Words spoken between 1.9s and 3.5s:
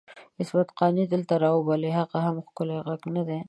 د هغه هم ښکلی ږغ ندی؟!